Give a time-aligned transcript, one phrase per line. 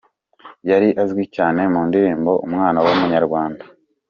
[0.69, 3.63] Yari azwi cyane mu ndirimbo ‘Umwana w’umunyarwanda’.